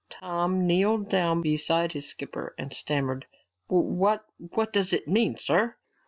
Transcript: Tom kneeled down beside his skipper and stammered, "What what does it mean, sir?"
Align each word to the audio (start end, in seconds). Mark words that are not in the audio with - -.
Tom 0.09 0.65
kneeled 0.65 1.09
down 1.09 1.41
beside 1.43 1.91
his 1.91 2.07
skipper 2.09 2.55
and 2.57 2.73
stammered, 2.73 3.27
"What 3.67 4.25
what 4.37 4.73
does 4.73 4.93
it 4.93 5.07
mean, 5.07 5.37
sir?" 5.37 5.75